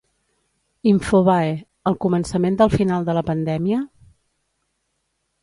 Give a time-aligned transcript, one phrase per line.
[0.91, 1.51] Infobae:
[1.91, 3.83] El començament del final de la pandèmia?